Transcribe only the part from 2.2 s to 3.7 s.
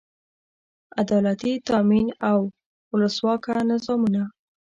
او اولسواکه